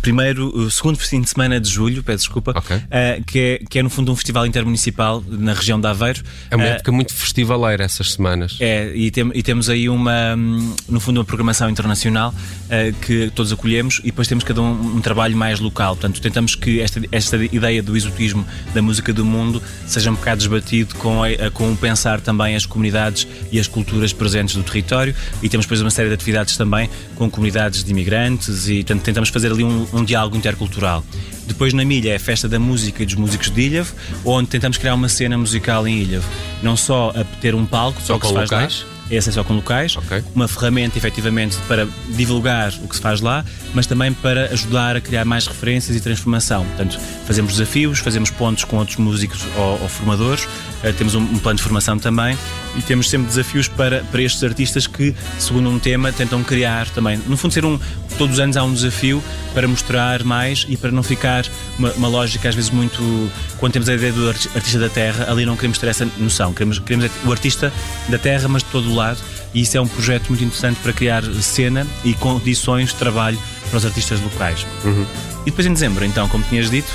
primeiro, 0.00 0.46
o 0.56 0.70
segundo 0.70 0.96
festim 0.96 1.20
de 1.20 1.28
semana 1.28 1.60
de 1.60 1.68
julho, 1.68 2.00
peço 2.04 2.18
desculpa, 2.18 2.52
okay. 2.56 2.76
uh, 2.76 3.24
que, 3.26 3.38
é, 3.40 3.58
que 3.68 3.78
é 3.80 3.82
no 3.82 3.90
fundo 3.90 4.12
um 4.12 4.14
festival 4.14 4.46
intermunicipal 4.46 5.22
na 5.26 5.52
região 5.52 5.80
de 5.80 5.88
Aveiro. 5.88 6.22
É 6.48 6.54
uma 6.54 6.64
uh, 6.64 6.68
época 6.68 6.92
muito 6.92 7.12
festivaleira 7.12 7.82
essas 7.82 8.12
semanas. 8.12 8.56
É, 8.60 8.92
e, 8.94 9.10
tem, 9.10 9.28
e, 9.34 9.42
temos 9.42 9.68
aí 9.68 9.88
uma, 9.88 10.36
no 10.36 11.00
fundo, 11.00 11.18
uma 11.18 11.24
programação 11.24 11.68
internacional 11.68 12.32
uh, 12.32 12.94
que 13.00 13.32
todos 13.34 13.52
acolhemos 13.52 13.98
e 14.04 14.06
depois 14.06 14.28
temos 14.28 14.44
cada 14.44 14.62
um 14.62 14.94
um 14.94 15.00
trabalho 15.00 15.36
mais 15.36 15.58
local. 15.58 15.96
Portanto, 15.96 16.20
tentamos 16.20 16.54
que 16.54 16.80
esta, 16.80 17.02
esta 17.10 17.36
ideia 17.36 17.82
do 17.82 17.96
exotismo 17.96 18.46
da 18.72 18.80
música 18.80 19.12
do 19.12 19.24
mundo 19.24 19.60
seja 19.86 20.10
um 20.10 20.14
bocado 20.14 20.38
desbatido 20.38 20.94
com, 20.94 21.24
a, 21.24 21.50
com 21.52 21.72
o 21.72 21.76
pensar 21.76 22.20
também 22.20 22.54
as 22.54 22.64
comunidades 22.64 23.26
e 23.50 23.58
as 23.58 23.66
culturas 23.66 24.12
presentes 24.12 24.54
do 24.54 24.62
território 24.62 25.14
e 25.42 25.48
temos 25.48 25.66
depois 25.66 25.80
uma 25.80 25.90
série 25.90 26.08
de 26.08 26.14
atividades 26.14 26.56
também 26.56 26.88
com 27.16 27.28
comunidades 27.28 27.82
de 27.82 27.90
imigrantes 27.90 28.03
imigrantes 28.04 28.68
e 28.68 28.76
portanto, 28.76 29.02
tentamos 29.02 29.28
fazer 29.30 29.50
ali 29.50 29.64
um, 29.64 29.86
um 29.92 30.04
diálogo 30.04 30.36
intercultural. 30.36 31.02
Depois 31.46 31.72
na 31.72 31.84
Milha 31.84 32.12
é 32.12 32.16
a 32.16 32.20
Festa 32.20 32.48
da 32.48 32.58
Música 32.58 33.02
e 33.02 33.06
dos 33.06 33.14
Músicos 33.14 33.50
de 33.50 33.60
Ilhavo, 33.62 33.94
onde 34.24 34.48
tentamos 34.48 34.78
criar 34.78 34.94
uma 34.94 35.08
cena 35.08 35.36
musical 35.36 35.86
em 35.88 35.98
Ilhavo. 35.98 36.28
Não 36.62 36.76
só 36.76 37.12
a 37.14 37.24
ter 37.40 37.54
um 37.54 37.64
palco, 37.64 38.00
só 38.00 38.18
que 38.18 38.26
se 38.26 38.32
faz 38.32 38.50
locais? 38.50 38.86
É 39.10 39.20
só 39.20 39.44
com 39.44 39.54
locais, 39.54 39.96
okay. 39.96 40.24
uma 40.34 40.48
ferramenta 40.48 40.96
efetivamente 40.96 41.56
para 41.68 41.86
divulgar 42.10 42.72
o 42.82 42.88
que 42.88 42.96
se 42.96 43.02
faz 43.02 43.20
lá, 43.20 43.44
mas 43.74 43.86
também 43.86 44.12
para 44.12 44.46
ajudar 44.46 44.96
a 44.96 45.00
criar 45.00 45.24
mais 45.24 45.46
referências 45.46 45.96
e 45.96 46.00
transformação. 46.00 46.64
Portanto, 46.64 46.98
fazemos 47.26 47.52
desafios, 47.52 47.98
fazemos 47.98 48.30
pontos 48.30 48.64
com 48.64 48.76
outros 48.76 48.96
músicos 48.96 49.40
ou, 49.56 49.82
ou 49.82 49.88
formadores, 49.88 50.44
uh, 50.44 50.92
temos 50.96 51.14
um, 51.14 51.20
um, 51.20 51.38
plano 51.38 51.58
de 51.58 51.62
formação 51.62 51.98
também 51.98 52.36
e 52.76 52.82
temos 52.82 53.10
sempre 53.10 53.28
desafios 53.28 53.68
para, 53.68 54.02
para 54.04 54.22
estes 54.22 54.42
artistas 54.42 54.86
que, 54.86 55.14
segundo 55.38 55.68
um 55.68 55.78
tema, 55.78 56.10
tentam 56.10 56.42
criar 56.42 56.88
também. 56.88 57.20
No 57.26 57.36
fundo, 57.36 57.52
ser 57.52 57.64
um. 57.64 57.78
Todos 58.16 58.34
os 58.34 58.40
anos 58.40 58.56
há 58.56 58.62
um 58.62 58.72
desafio 58.72 59.22
para 59.52 59.66
mostrar 59.66 60.22
mais 60.22 60.64
e 60.68 60.76
para 60.76 60.92
não 60.92 61.02
ficar 61.02 61.44
uma, 61.78 61.90
uma 61.92 62.08
lógica, 62.08 62.48
às 62.48 62.54
vezes, 62.54 62.70
muito. 62.70 63.30
Quando 63.58 63.72
temos 63.72 63.88
a 63.88 63.94
ideia 63.94 64.12
do 64.12 64.28
artista 64.28 64.78
da 64.78 64.88
terra, 64.88 65.26
ali 65.30 65.44
não 65.44 65.56
queremos 65.56 65.78
ter 65.78 65.88
essa 65.88 66.06
noção. 66.18 66.52
Queremos, 66.52 66.78
queremos 66.78 67.10
o 67.24 67.32
artista 67.32 67.72
da 68.08 68.18
terra, 68.18 68.48
mas 68.48 68.62
de 68.62 68.68
todo 68.70 68.90
o 68.90 68.93
lado. 68.94 69.18
E 69.52 69.60
isso 69.60 69.76
é 69.76 69.80
um 69.80 69.86
projeto 69.86 70.28
muito 70.28 70.42
interessante 70.42 70.78
para 70.82 70.92
criar 70.92 71.22
cena 71.40 71.86
e 72.04 72.14
condições 72.14 72.90
de 72.90 72.96
trabalho 72.96 73.38
para 73.70 73.78
os 73.78 73.86
artistas 73.86 74.20
locais. 74.20 74.66
Uhum. 74.84 75.06
E 75.42 75.50
depois 75.50 75.66
em 75.66 75.72
dezembro, 75.72 76.04
então, 76.04 76.28
como 76.28 76.44
tinhas 76.44 76.70
dito. 76.70 76.90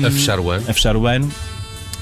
Um, 0.00 0.06
a 0.06 0.10
fechar 0.10 0.38
o 0.38 0.50
ano. 0.50 0.64
A 0.68 0.72
fechar 0.72 0.96
o 0.96 1.06
ano, 1.06 1.30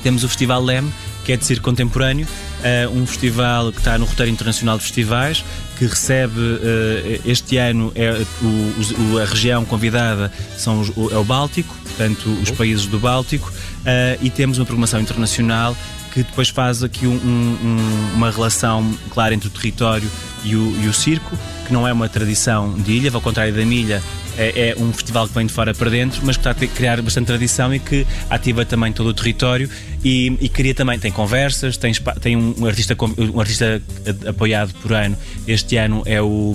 temos 0.02 0.23
o 0.23 0.28
Festival 0.28 0.62
LEM, 0.62 0.92
que 1.25 1.33
é 1.33 1.37
de 1.37 1.45
circo 1.45 1.64
contemporâneo, 1.64 2.26
uh, 2.26 2.99
um 2.99 3.07
festival 3.07 3.71
que 3.71 3.78
está 3.78 3.99
no 3.99 4.07
roteiro 4.07 4.33
internacional 4.33 4.78
de 4.78 4.85
festivais, 4.85 5.45
que 5.78 5.85
recebe 5.85 6.40
uh, 6.40 7.21
este 7.23 7.59
ano 7.59 7.92
é 7.95 8.25
o, 8.40 9.14
o, 9.14 9.18
a 9.18 9.26
região 9.26 9.62
convidada 9.64 10.33
são 10.57 10.80
os, 10.80 10.88
o, 10.97 11.11
é 11.12 11.18
o 11.18 11.25
Báltico, 11.25 11.75
portanto 11.85 12.30
os 12.42 12.49
uhum. 12.49 12.57
países 12.57 12.87
do 12.87 12.99
Báltico, 12.99 13.50
uh, 13.50 14.18
e 14.23 14.30
temos 14.30 14.57
uma 14.57 14.64
programação 14.64 15.02
internacional 15.02 15.76
que 16.25 16.30
depois 16.30 16.48
faz 16.48 16.82
aqui 16.82 17.06
um, 17.06 17.14
um, 17.14 18.12
uma 18.14 18.30
relação 18.30 18.94
clara 19.10 19.34
entre 19.34 19.48
o 19.48 19.50
território 19.50 20.08
e 20.44 20.54
o, 20.54 20.76
e 20.82 20.88
o, 20.88 20.92
circo, 20.92 21.37
que 21.66 21.72
não 21.72 21.87
é 21.87 21.92
uma 21.92 22.08
tradição 22.08 22.72
de 22.75 22.92
ilha, 22.92 23.10
ao 23.12 23.20
contrário 23.20 23.54
da 23.54 23.64
milha, 23.64 24.02
é, 24.37 24.70
é, 24.70 24.76
um 24.78 24.92
festival 24.92 25.26
que 25.26 25.34
vem 25.34 25.46
de 25.46 25.52
fora 25.52 25.75
para 25.75 25.90
dentro, 25.90 26.20
mas 26.25 26.37
que 26.37 26.48
está 26.48 26.50
a 26.50 26.68
criar 26.68 27.02
bastante 27.02 27.26
tradição 27.26 27.75
e 27.75 27.78
que 27.78 28.06
ativa 28.30 28.64
também 28.64 28.92
todo 28.92 29.08
o 29.08 29.14
território 29.14 29.68
e, 30.04 30.37
e 30.40 30.48
cria 30.48 30.75
também, 30.75 30.98
tem 30.98 31.10
conversas, 31.10 31.76
tem, 31.76 31.92
tem 32.20 32.37
um, 32.37 32.54
um, 32.58 32.66
artista, 32.66 32.96
um 33.34 33.40
artista 33.40 33.82
apoiado 34.26 34.72
por 34.75 34.92
ano, 34.92 35.16
este 35.46 35.76
ano 35.76 36.02
é 36.06 36.22
o, 36.22 36.54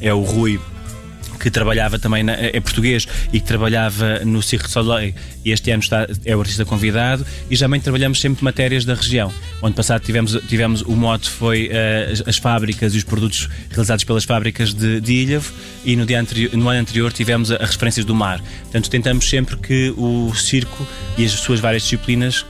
é 0.00 0.12
o 0.12 0.22
Rui 0.22 0.60
que 1.40 1.50
trabalhava 1.50 1.98
também, 1.98 2.22
na, 2.22 2.34
é 2.34 2.60
português 2.60 3.08
e 3.32 3.40
que 3.40 3.46
trabalhava 3.46 4.20
no 4.24 4.42
Cirque 4.42 4.66
du 4.66 4.72
Soleil 4.72 5.14
e 5.44 5.50
este 5.50 5.70
ano 5.70 5.82
está, 5.82 6.06
é 6.24 6.36
o 6.36 6.40
artista 6.40 6.64
convidado 6.64 7.24
e 7.50 7.56
também 7.56 7.80
trabalhamos 7.80 8.20
sempre 8.20 8.44
matérias 8.44 8.84
da 8.84 8.94
região. 8.94 9.32
O 9.62 9.66
ano 9.66 9.74
passado 9.74 10.02
tivemos, 10.02 10.38
tivemos 10.46 10.82
o 10.82 10.92
mote 10.92 11.28
foi 11.28 11.68
uh, 11.68 12.12
as, 12.12 12.28
as, 12.28 12.36
fábricas 12.36 12.94
e 12.94 12.98
os 12.98 13.04
produtos 13.04 13.48
realizados 13.70 14.04
pelas 14.04 14.24
fábricas 14.24 14.74
de, 14.74 15.00
de 15.00 15.12
Ilhavo 15.12 15.52
e 15.84 15.96
no, 15.96 16.04
dia 16.04 16.20
anterior, 16.20 16.54
no 16.54 16.68
ano 16.68 16.80
anterior 16.80 17.12
tivemos 17.12 17.50
as 17.50 17.70
referências 17.70 18.04
do 18.04 18.14
mar. 18.14 18.40
Portanto, 18.62 18.90
tentamos 18.90 19.28
sempre 19.28 19.56
que 19.56 19.94
o 19.96 20.32
circo 20.34 20.86
e 21.16 21.24
as 21.24 21.32
suas 21.32 21.60
várias 21.60 21.82
disciplinas, 21.82 22.44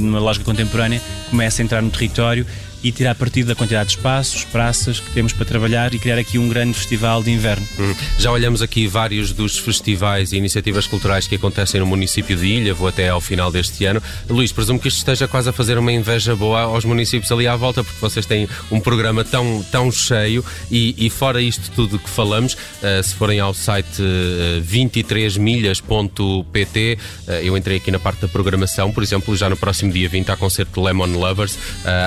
numa 0.00 0.20
lógica 0.20 0.44
contemporânea, 0.44 1.00
comecem 1.30 1.62
a 1.62 1.64
entrar 1.64 1.82
no 1.82 1.90
território 1.90 2.46
e 2.82 2.90
tirar 2.90 3.14
partido 3.14 3.48
da 3.48 3.54
quantidade 3.54 3.90
de 3.90 3.96
espaços, 3.96 4.44
praças 4.44 5.00
que 5.00 5.10
temos 5.12 5.32
para 5.32 5.44
trabalhar 5.44 5.92
e 5.94 5.98
criar 5.98 6.18
aqui 6.18 6.38
um 6.38 6.48
grande 6.48 6.72
festival 6.74 7.22
de 7.22 7.30
inverno. 7.30 7.66
Hum. 7.78 7.94
Já 8.18 8.32
olhamos 8.32 8.62
aqui 8.62 8.86
vários 8.86 9.32
dos 9.32 9.58
festivais 9.58 10.32
e 10.32 10.36
iniciativas 10.36 10.86
culturais 10.86 11.26
que 11.26 11.34
acontecem 11.34 11.80
no 11.80 11.86
município 11.86 12.34
de 12.36 12.46
Ilha, 12.46 12.72
vou 12.72 12.88
até 12.88 13.10
ao 13.10 13.20
final 13.20 13.52
deste 13.52 13.84
ano. 13.84 14.02
Luís, 14.28 14.52
presumo 14.52 14.78
que 14.78 14.88
isto 14.88 14.96
esteja 14.98 15.28
quase 15.28 15.50
a 15.50 15.52
fazer 15.52 15.76
uma 15.76 15.92
inveja 15.92 16.34
boa 16.34 16.62
aos 16.62 16.82
municípios 16.84 17.30
ali 17.30 17.46
à 17.46 17.54
volta, 17.56 17.84
porque 17.84 18.00
vocês 18.00 18.24
têm 18.24 18.48
um 18.70 18.80
programa 18.80 19.22
tão, 19.24 19.62
tão 19.70 19.92
cheio 19.92 20.42
e, 20.70 20.94
e 20.98 21.10
fora 21.10 21.42
isto 21.42 21.70
tudo 21.74 21.98
que 21.98 22.08
falamos, 22.08 22.54
uh, 22.54 23.02
se 23.02 23.14
forem 23.14 23.40
ao 23.40 23.52
site 23.52 24.00
uh, 24.00 24.58
eh, 24.58 24.62
23milhas.pt, 24.62 26.98
uh, 27.26 27.30
eh, 27.30 27.40
eu 27.44 27.54
entrei 27.56 27.76
aqui 27.76 27.90
na 27.90 27.98
parte 27.98 28.20
da 28.22 28.28
programação, 28.28 28.92
por 28.92 29.02
exemplo, 29.02 29.34
já 29.36 29.50
no 29.50 29.56
próximo 29.56 29.92
dia 29.92 30.08
20 30.08 30.30
há 30.30 30.36
concerto 30.36 30.80
de 30.80 30.86
Lemon 30.86 31.18
Lovers, 31.18 31.58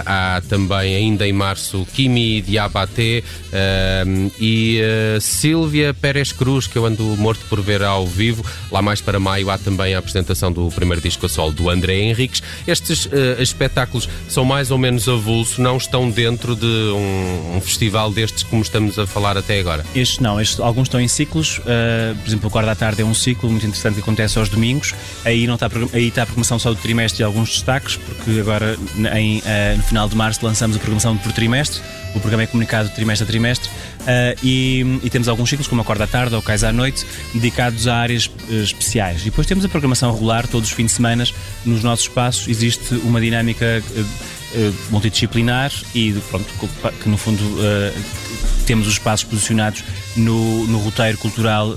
há 0.05 0.41
também 0.47 0.62
também 0.63 0.95
ainda 0.95 1.27
em 1.27 1.33
março 1.33 1.85
Kimi 1.93 2.41
Diabaté 2.41 3.21
uh, 3.21 4.31
e 4.39 4.79
uh, 4.81 5.19
Sílvia 5.19 5.93
Pérez 5.93 6.31
Cruz, 6.31 6.67
que 6.67 6.77
eu 6.77 6.85
ando 6.85 7.03
morto 7.17 7.45
por 7.49 7.61
ver 7.61 7.83
ao 7.83 8.07
vivo. 8.07 8.45
Lá 8.71 8.81
mais 8.81 9.01
para 9.01 9.19
maio 9.19 9.49
há 9.49 9.57
também 9.57 9.93
a 9.93 9.99
apresentação 9.99 10.51
do 10.51 10.69
primeiro 10.69 11.01
disco 11.01 11.25
a 11.25 11.29
solo 11.29 11.51
do 11.51 11.69
André 11.69 11.99
Henriques. 11.99 12.41
Estes 12.65 13.05
uh, 13.05 13.09
espetáculos 13.39 14.07
são 14.29 14.45
mais 14.45 14.71
ou 14.71 14.77
menos 14.77 15.07
avulso, 15.09 15.61
não 15.61 15.75
estão 15.75 16.09
dentro 16.09 16.55
de 16.55 16.65
um, 16.65 17.57
um, 17.57 17.61
festival 17.61 18.11
destes 18.11 18.43
como 18.43 18.61
estamos 18.61 18.97
a 18.97 19.05
falar 19.05 19.37
até 19.37 19.59
agora? 19.59 19.85
Estes 19.93 20.19
não, 20.19 20.39
estes, 20.39 20.59
alguns 20.59 20.87
estão 20.87 21.01
em 21.01 21.07
ciclos. 21.09 21.59
por 21.59 22.27
exemplo, 22.27 22.47
o 22.47 22.51
Quarto 22.51 22.67
da 22.67 22.75
Tarde 22.75 23.01
é 23.01 23.05
um 23.05 23.13
ciclo 23.13 23.49
muito 23.49 23.65
interessante 23.65 23.95
que 23.95 24.01
acontece 24.01 24.39
aos 24.39 24.47
domingos. 24.47 24.93
Aí, 25.25 25.45
não 25.45 25.55
está, 25.55 25.69
aí 25.93 26.07
está 26.07 26.23
a 26.23 26.25
programação 26.25 26.57
só 26.57 26.69
do 26.69 26.77
trimestre 26.77 27.21
e 27.21 27.25
alguns 27.25 27.49
destaques, 27.49 27.97
porque 27.97 28.39
agora 28.39 28.77
em, 29.13 29.41
no 29.75 29.83
final 29.83 30.07
de 30.07 30.15
março 30.15 30.41
lançamos 30.53 30.75
a 30.75 30.79
programação 30.79 31.17
por 31.17 31.31
trimestre. 31.31 31.81
O 32.13 32.19
programa 32.19 32.43
é 32.43 32.47
comunicado 32.47 32.87
trimestre 32.89 33.23
a 33.23 33.27
trimestre 33.27 33.69
uh, 33.69 34.39
e, 34.43 34.99
e, 35.03 35.09
temos 35.09 35.27
alguns 35.27 35.49
ciclos, 35.49 35.67
como 35.67 35.81
a 35.81 35.83
Corda 35.83 36.03
à 36.03 36.07
Tarde 36.07 36.35
ou 36.35 36.43
Cais 36.43 36.63
à 36.63 36.71
Noite, 36.71 37.03
dedicados 37.33 37.87
a 37.87 37.95
áreas 37.95 38.27
uh, 38.27 38.53
especiais. 38.61 39.21
E 39.21 39.25
depois 39.25 39.47
temos 39.47 39.65
a 39.65 39.69
programação 39.69 40.13
regular, 40.13 40.47
todos 40.47 40.69
os 40.69 40.75
fins 40.75 40.85
de 40.85 40.91
semana, 40.91 41.25
nos 41.65 41.83
nossos 41.83 42.05
espaços 42.05 42.47
existe 42.47 42.93
uma 43.03 43.19
dinâmica 43.19 43.83
uh, 43.97 44.73
multidisciplinar 44.91 45.71
e 45.95 46.13
pronto, 46.29 46.45
que 47.01 47.09
no 47.09 47.17
fundo 47.17 47.43
temos 48.67 48.85
os 48.85 48.93
espaços 48.93 49.27
posicionados 49.27 49.83
no, 50.15 50.67
no 50.67 50.77
roteiro 50.77 51.17
cultural 51.17 51.73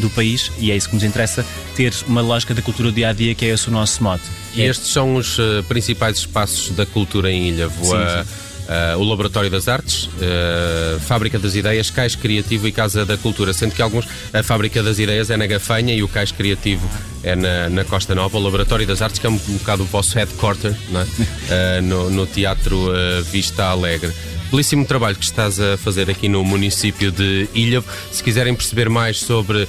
do 0.00 0.10
país 0.10 0.50
e 0.58 0.72
é 0.72 0.76
isso 0.76 0.88
que 0.88 0.96
nos 0.96 1.04
interessa, 1.04 1.46
ter 1.76 1.94
uma 2.08 2.20
lógica 2.20 2.52
da 2.52 2.60
cultura 2.60 2.90
do 2.90 2.94
dia 2.96 3.10
a 3.10 3.12
dia 3.12 3.32
que 3.32 3.44
é 3.44 3.50
esse 3.50 3.68
o 3.68 3.70
nosso 3.70 4.02
mote. 4.02 4.24
E 4.56 4.62
é. 4.62 4.66
estes 4.66 4.92
são 4.92 5.16
os 5.16 5.38
uh, 5.38 5.62
principais 5.68 6.18
espaços 6.18 6.74
da 6.74 6.86
cultura 6.86 7.30
em 7.30 7.48
Ilha. 7.48 7.68
Voa, 7.68 8.24
sim, 8.24 8.30
sim. 8.30 8.46
Uh, 8.66 8.98
o 8.98 9.04
Laboratório 9.04 9.48
das 9.48 9.68
Artes, 9.68 10.06
uh, 10.06 10.98
Fábrica 11.00 11.38
das 11.38 11.54
Ideias, 11.54 11.88
Cais 11.88 12.16
Criativo 12.16 12.66
e 12.66 12.72
Casa 12.72 13.06
da 13.06 13.16
Cultura, 13.16 13.52
sendo 13.52 13.74
que 13.74 13.80
alguns, 13.80 14.06
a 14.32 14.42
Fábrica 14.42 14.82
das 14.82 14.98
Ideias 14.98 15.30
é 15.30 15.36
na 15.36 15.46
Gafanha 15.46 15.94
e 15.94 16.02
o 16.02 16.08
Cais 16.08 16.32
Criativo 16.32 16.88
é 17.22 17.36
na, 17.36 17.68
na 17.68 17.84
Costa 17.84 18.12
Nova, 18.12 18.36
o 18.36 18.40
Laboratório 18.40 18.84
das 18.84 19.02
Artes, 19.02 19.20
que 19.20 19.26
é 19.26 19.30
um, 19.30 19.40
um 19.48 19.56
bocado 19.58 19.84
o 19.84 19.86
vosso 19.86 20.16
headquarter 20.16 20.72
é? 20.72 21.78
uh, 21.78 21.82
no, 21.86 22.10
no, 22.10 22.26
Teatro 22.26 22.90
Vista 23.30 23.66
Alegre. 23.66 24.12
Belíssimo 24.50 24.84
trabalho 24.84 25.16
que 25.16 25.24
estás 25.24 25.58
a 25.58 25.76
fazer 25.76 26.08
aqui 26.08 26.28
no 26.28 26.44
município 26.44 27.10
de 27.10 27.48
Ilhavo. 27.54 27.88
Se 28.12 28.22
quiserem 28.22 28.54
perceber 28.54 28.88
mais 28.88 29.18
sobre 29.18 29.64
uh, 29.64 29.68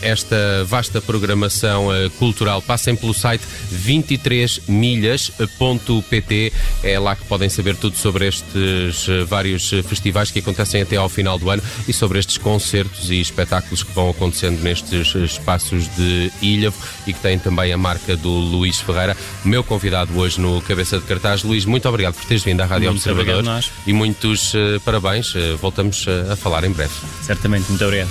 esta 0.00 0.64
vasta 0.64 1.00
programação 1.00 1.88
uh, 1.88 2.08
cultural, 2.18 2.62
passem 2.62 2.94
pelo 2.94 3.12
site 3.12 3.42
23milhas.pt. 3.74 6.52
É 6.84 6.96
lá 6.98 7.16
que 7.16 7.24
podem 7.24 7.48
saber 7.48 7.74
tudo 7.76 7.96
sobre 7.96 8.28
estes 8.28 9.08
uh, 9.08 9.26
vários 9.26 9.70
festivais 9.88 10.30
que 10.30 10.38
acontecem 10.38 10.82
até 10.82 10.96
ao 10.96 11.08
final 11.08 11.38
do 11.38 11.48
ano 11.50 11.62
e 11.88 11.92
sobre 11.92 12.18
estes 12.18 12.38
concertos 12.38 13.10
e 13.10 13.20
espetáculos 13.20 13.82
que 13.82 13.92
vão 13.92 14.10
acontecendo 14.10 14.62
nestes 14.62 15.14
espaços 15.14 15.88
de 15.96 16.30
Ilhavo 16.40 16.76
e 17.06 17.12
que 17.12 17.20
têm 17.20 17.38
também 17.38 17.72
a 17.72 17.78
marca 17.78 18.16
do 18.16 18.30
Luís 18.30 18.80
Ferreira, 18.80 19.16
meu 19.44 19.62
convidado 19.64 20.16
hoje 20.16 20.40
no 20.40 20.62
Cabeça 20.62 20.98
de 20.98 21.04
Cartaz. 21.04 21.42
Luís, 21.42 21.64
muito 21.64 21.88
obrigado 21.88 22.14
por 22.14 22.24
teres 22.24 22.44
vindo 22.44 22.60
à 22.60 22.66
Rádio 22.66 22.90
muito 22.90 23.10
Observador 23.10 23.64
e 23.86 23.92
muito 23.92 24.11
muitos 24.12 24.52
uh, 24.54 24.80
parabéns. 24.84 25.34
Uh, 25.34 25.56
voltamos 25.56 26.06
uh, 26.06 26.32
a 26.32 26.36
falar 26.36 26.64
em 26.64 26.70
breve. 26.70 26.92
Certamente, 27.22 27.68
muito 27.68 27.84
obrigado. 27.84 28.10